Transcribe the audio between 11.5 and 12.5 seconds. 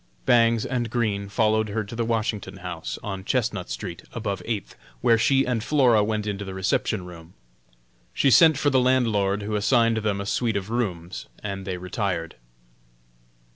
they retired.